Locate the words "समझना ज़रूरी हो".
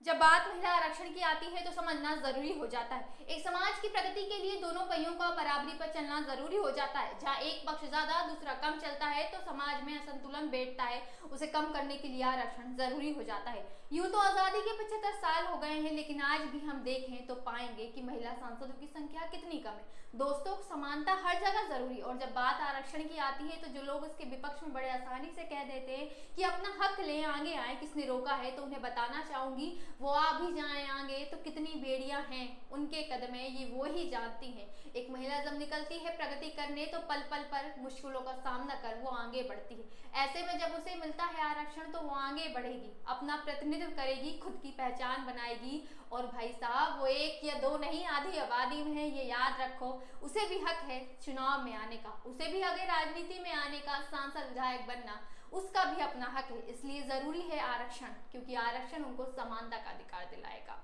1.72-2.66